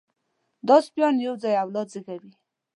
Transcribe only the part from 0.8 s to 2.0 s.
سپيان یو ځای اولاد